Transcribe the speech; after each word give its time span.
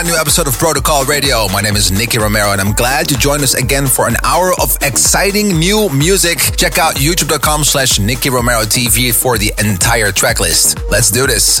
Brand 0.00 0.14
new 0.14 0.18
episode 0.18 0.48
of 0.48 0.56
Protocol 0.56 1.04
Radio. 1.04 1.46
My 1.48 1.60
name 1.60 1.76
is 1.76 1.92
Nicky 1.92 2.16
Romero, 2.16 2.52
and 2.52 2.60
I'm 2.60 2.72
glad 2.72 3.10
you 3.10 3.18
joined 3.18 3.42
us 3.42 3.52
again 3.52 3.86
for 3.86 4.08
an 4.08 4.16
hour 4.24 4.52
of 4.62 4.78
exciting 4.80 5.58
new 5.58 5.90
music. 5.90 6.38
Check 6.56 6.78
out 6.78 6.94
youtube.com 6.94 7.64
slash 7.64 7.98
Nicky 7.98 8.30
Romero 8.30 8.62
TV 8.62 9.12
for 9.12 9.36
the 9.36 9.52
entire 9.58 10.10
track 10.10 10.40
list. 10.40 10.78
Let's 10.88 11.10
do 11.10 11.26
this. 11.26 11.60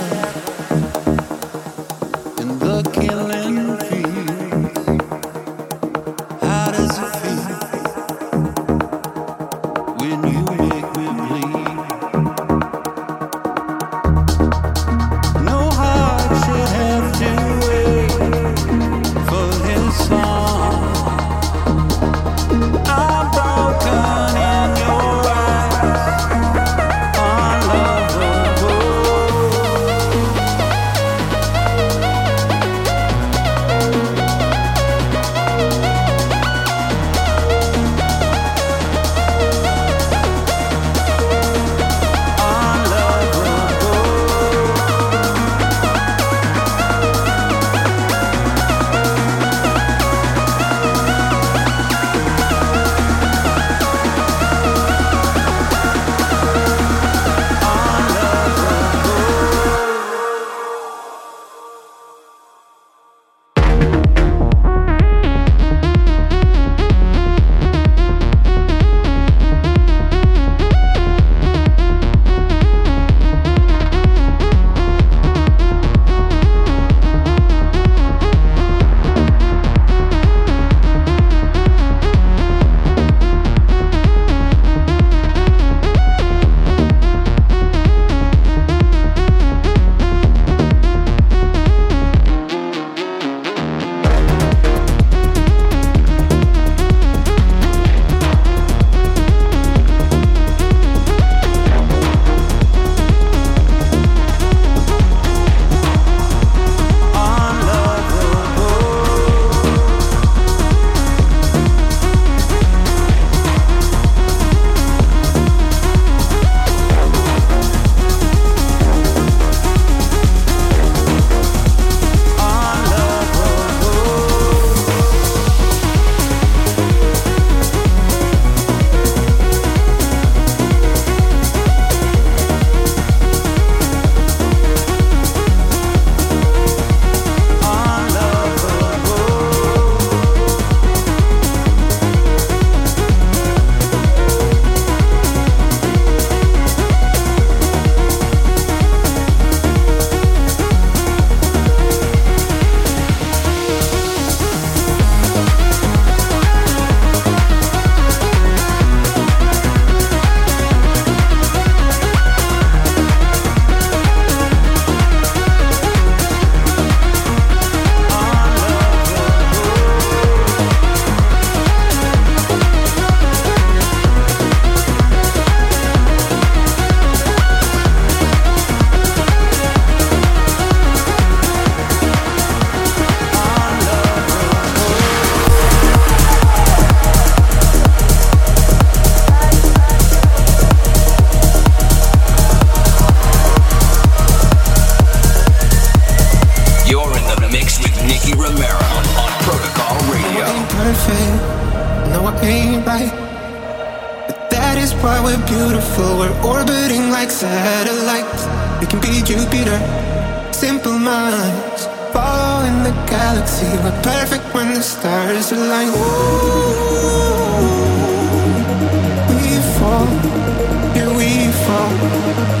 Thank 222.01 222.55
you. 222.55 222.60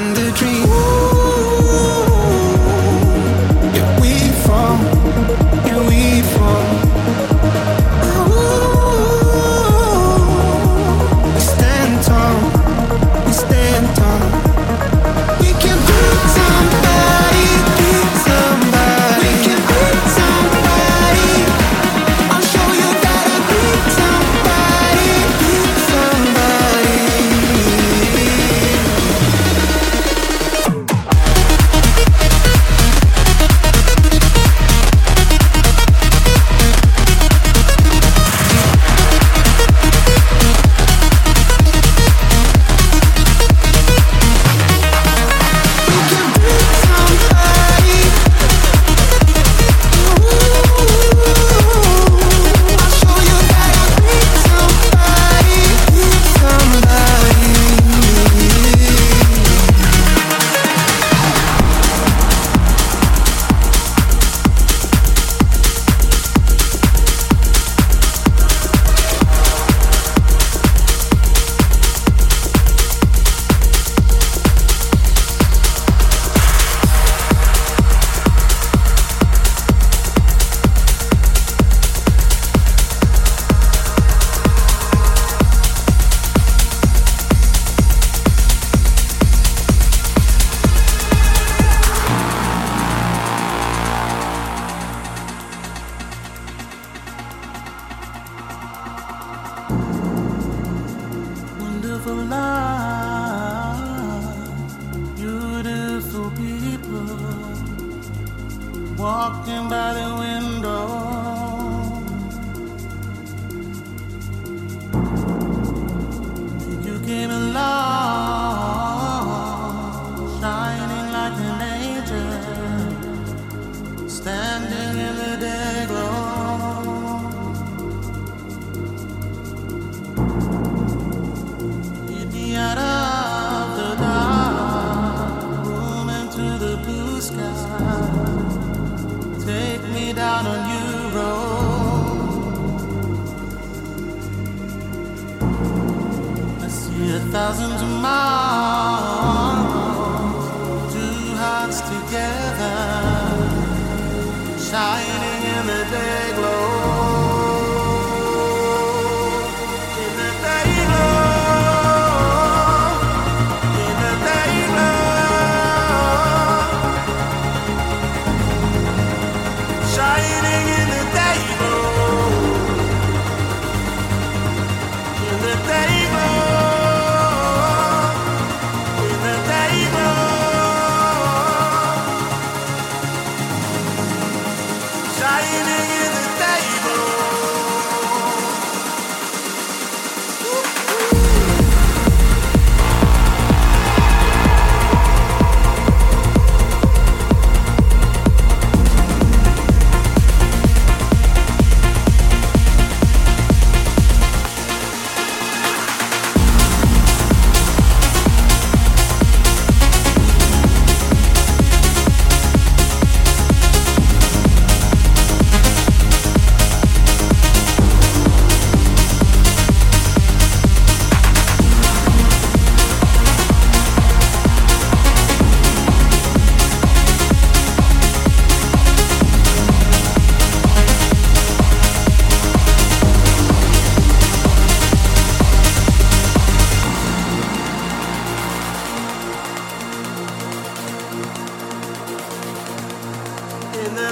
thousands 147.51 147.81
of 147.81 147.89
miles. 147.89 148.50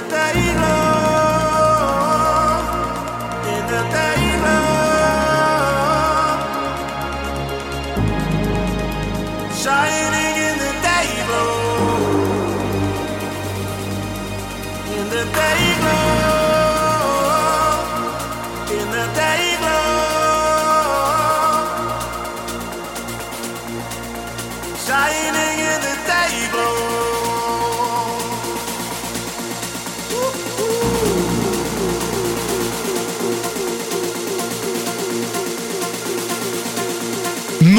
Catarina. 0.00 0.59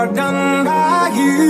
are 0.00 0.06
done 0.14 0.64
by 0.64 1.12
you. 1.14 1.49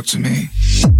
talk 0.00 0.06
to 0.06 0.18
me. 0.18 0.99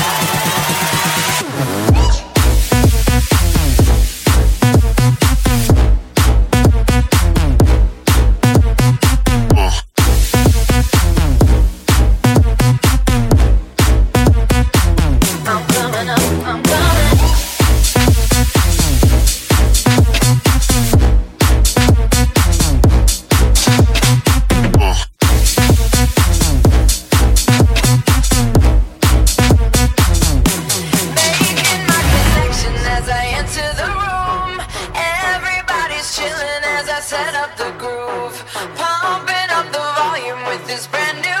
set 37.01 37.33
up 37.33 37.57
the 37.57 37.71
groove, 37.79 38.45
pumping 38.75 39.49
up 39.49 39.65
the 39.71 39.79
volume 39.79 40.45
with 40.45 40.67
this 40.67 40.85
brand 40.85 41.17
new. 41.21 41.40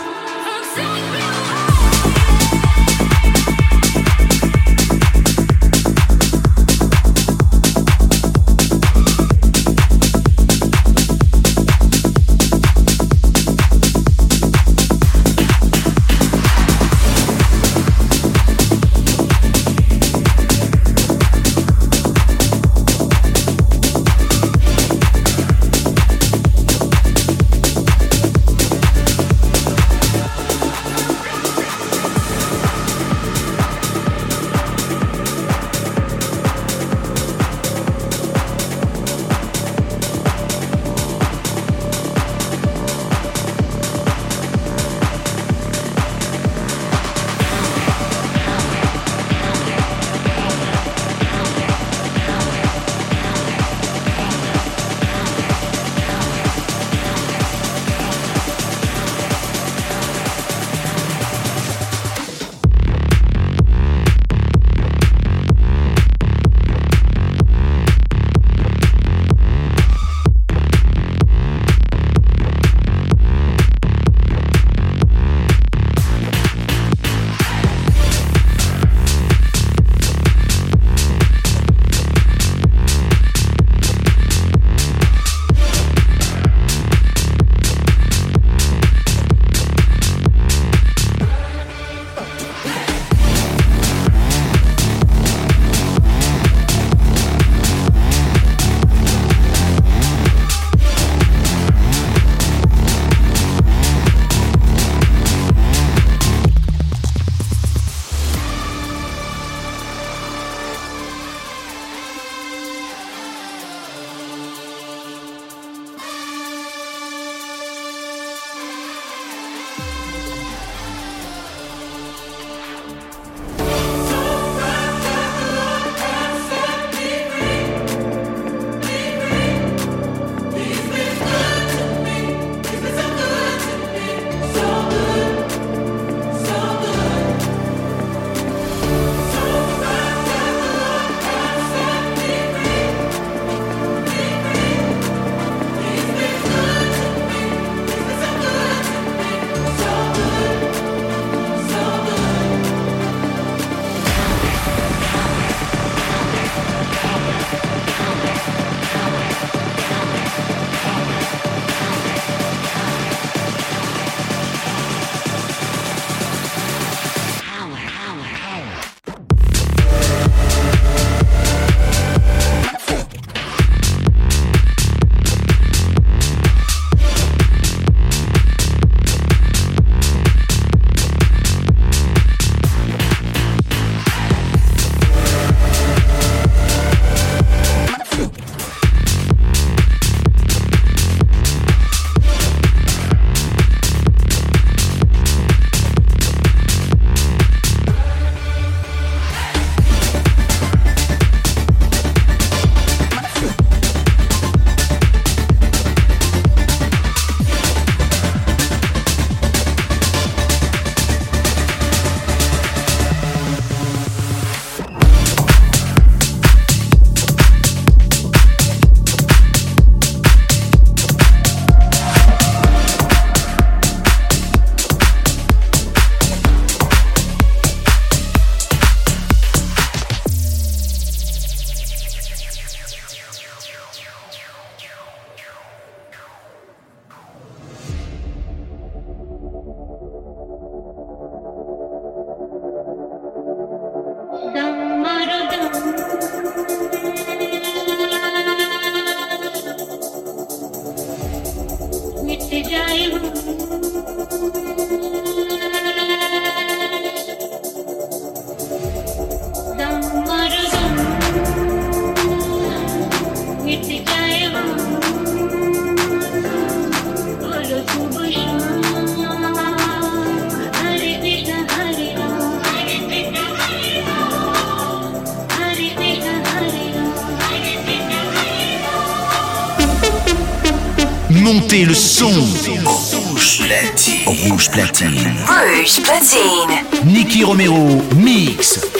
Rouge 285.81 286.01
platine. 286.03 286.85
Nicky 287.05 287.43
Romero, 287.43 288.03
mix. 288.15 288.90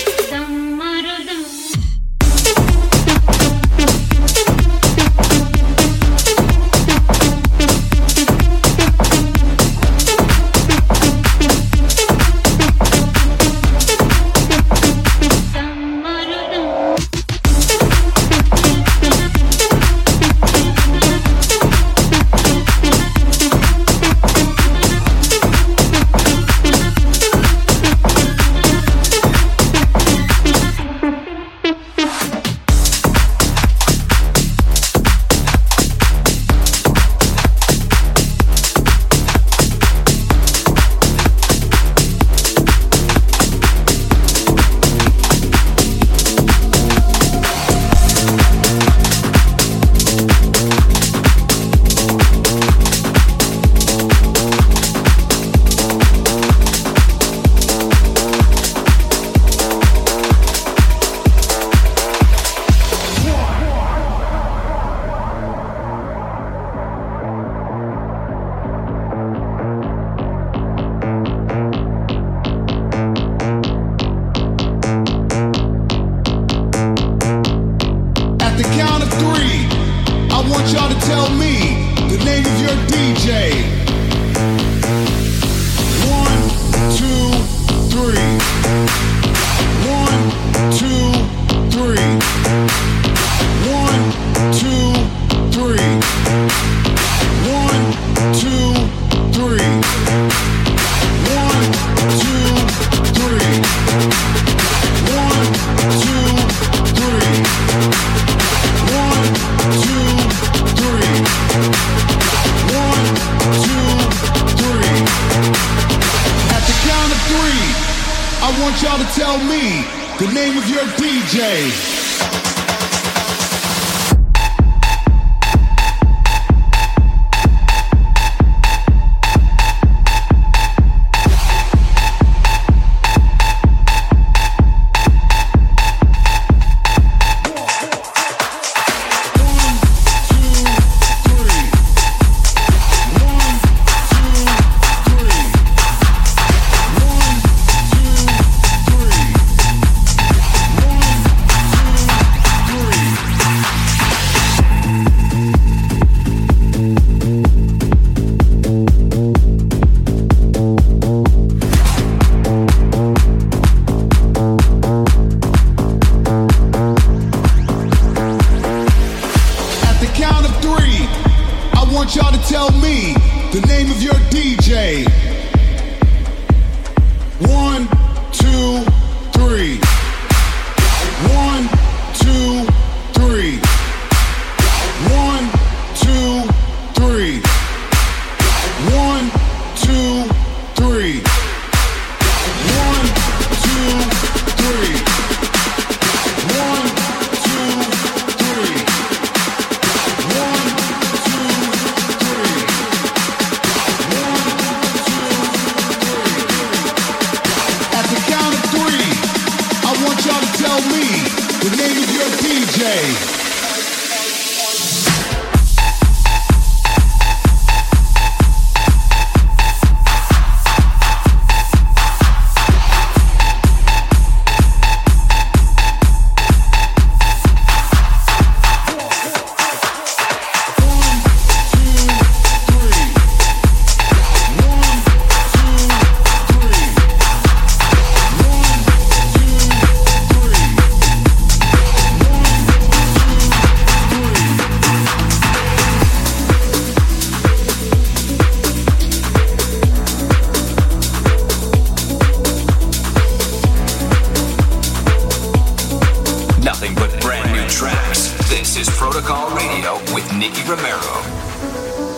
Protocol 258.97 259.49
Radio 259.55 259.95
with 260.13 260.31
Nikki 260.37 260.61
Romero. 260.69 262.10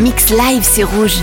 Mix 0.00 0.30
live, 0.30 0.62
c'est 0.64 0.82
rouge. 0.82 1.22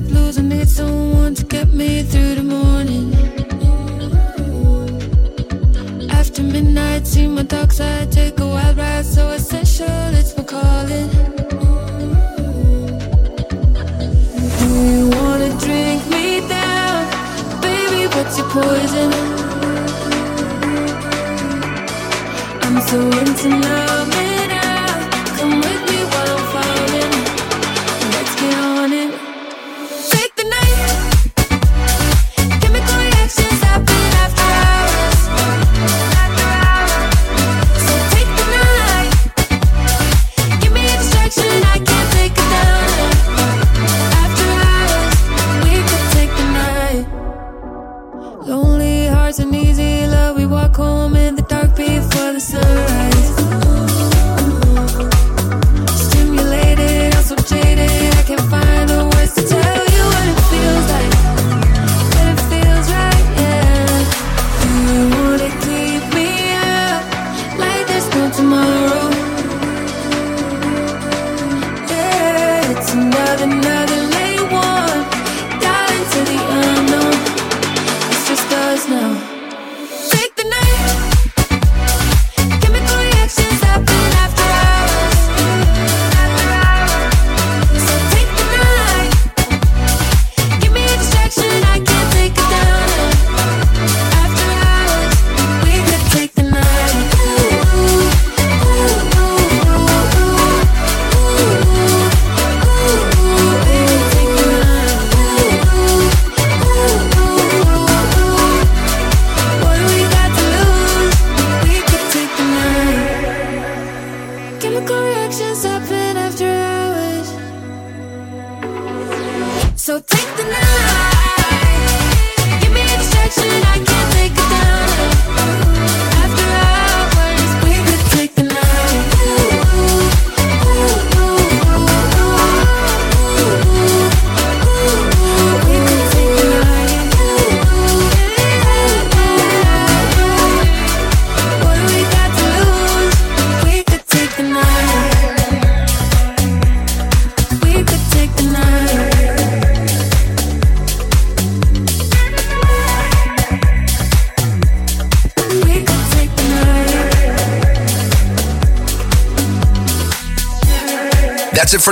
Blues. 0.00 0.38
I 0.38 0.42
need 0.42 0.68
someone 0.68 1.34
to 1.34 1.44
get 1.44 1.68
me 1.72 2.02
through 2.02 2.34
the 2.36 2.42
morning. 2.42 3.06
After 6.10 6.42
midnight, 6.42 7.06
see 7.06 7.26
my 7.26 7.42
dark 7.42 7.72
side, 7.72 8.10
take 8.12 8.38
a 8.40 8.46
wild 8.46 8.76
ride, 8.76 9.04
so 9.04 9.28
essential, 9.30 10.14
it's 10.20 10.36
my 10.36 10.44
calling. 10.44 11.08
Do 14.58 14.68
you 14.90 15.10
wanna 15.16 15.50
drink 15.64 16.00
me 16.10 16.40
down? 16.48 17.00
Baby, 17.60 18.06
what's 18.14 18.38
your 18.38 18.48
poison? 18.50 19.10
I'm 22.64 22.80
so 22.88 22.98
into 23.20 23.48
love 23.48 24.27